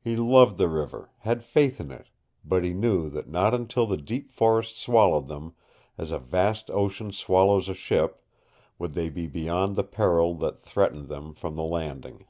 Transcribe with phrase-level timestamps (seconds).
[0.00, 2.10] He loved the river, had faith in it,
[2.44, 5.54] but he knew that not until the deep forests swallowed them,
[5.96, 8.20] as a vast ocean swallows a ship,
[8.80, 12.24] would they be beyond the peril that threatened them from the Landing.